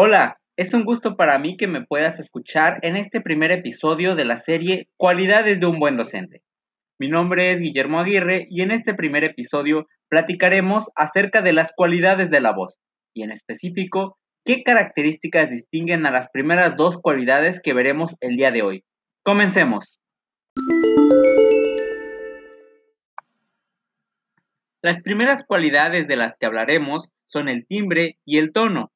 [0.00, 4.24] Hola, es un gusto para mí que me puedas escuchar en este primer episodio de
[4.24, 6.42] la serie Cualidades de un buen docente.
[7.00, 12.30] Mi nombre es Guillermo Aguirre y en este primer episodio platicaremos acerca de las cualidades
[12.30, 12.76] de la voz
[13.12, 18.52] y en específico qué características distinguen a las primeras dos cualidades que veremos el día
[18.52, 18.84] de hoy.
[19.24, 19.84] Comencemos.
[24.80, 28.92] Las primeras cualidades de las que hablaremos son el timbre y el tono.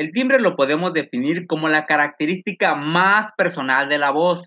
[0.00, 4.46] El timbre lo podemos definir como la característica más personal de la voz.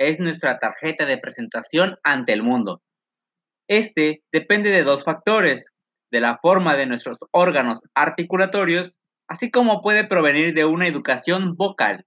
[0.00, 2.80] Es nuestra tarjeta de presentación ante el mundo.
[3.68, 5.74] Este depende de dos factores,
[6.10, 8.94] de la forma de nuestros órganos articulatorios,
[9.28, 12.06] así como puede provenir de una educación vocal,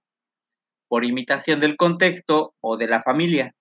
[0.88, 3.54] por imitación del contexto o de la familia.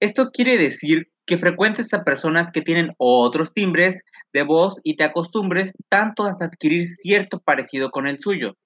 [0.00, 4.02] Esto quiere decir que frecuentes a personas que tienen otros timbres
[4.34, 8.58] de voz y te acostumbres tanto hasta adquirir cierto parecido con el suyo.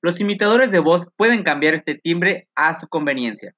[0.00, 3.54] Los imitadores de voz pueden cambiar este timbre a su conveniencia.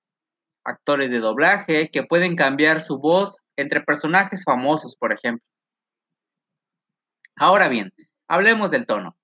[0.65, 5.47] Actores de doblaje que pueden cambiar su voz entre personajes famosos, por ejemplo.
[7.37, 7.93] Ahora bien,
[8.27, 9.17] hablemos del tono.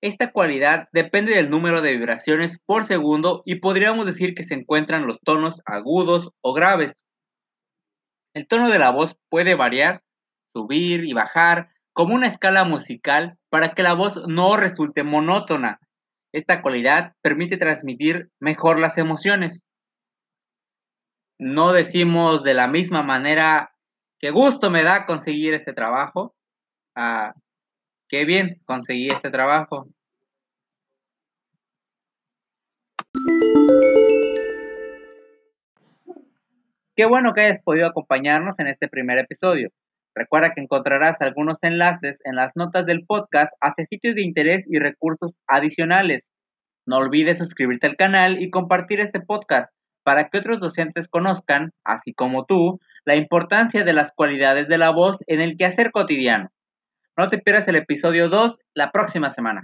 [0.00, 5.06] Esta cualidad depende del número de vibraciones por segundo y podríamos decir que se encuentran
[5.06, 7.04] los tonos agudos o graves.
[8.34, 10.02] El tono de la voz puede variar,
[10.52, 15.80] subir y bajar como una escala musical para que la voz no resulte monótona.
[16.32, 19.66] Esta cualidad permite transmitir mejor las emociones.
[21.38, 23.74] No decimos de la misma manera,
[24.20, 26.36] qué gusto me da conseguir este trabajo.
[26.94, 27.34] Ah,
[28.08, 29.88] qué bien conseguí este trabajo.
[37.00, 39.70] Qué bueno que hayas podido acompañarnos en este primer episodio.
[40.14, 44.78] Recuerda que encontrarás algunos enlaces en las notas del podcast hacia sitios de interés y
[44.78, 46.24] recursos adicionales.
[46.84, 49.72] No olvides suscribirte al canal y compartir este podcast
[50.04, 54.90] para que otros docentes conozcan, así como tú, la importancia de las cualidades de la
[54.90, 56.50] voz en el quehacer cotidiano.
[57.16, 59.62] No te pierdas el episodio 2 la próxima semana.